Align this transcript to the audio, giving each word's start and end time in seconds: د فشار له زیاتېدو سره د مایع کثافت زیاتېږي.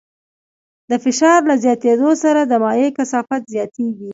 د 0.89 0.91
فشار 1.03 1.39
له 1.49 1.55
زیاتېدو 1.63 2.11
سره 2.23 2.41
د 2.45 2.53
مایع 2.63 2.89
کثافت 2.97 3.41
زیاتېږي. 3.53 4.09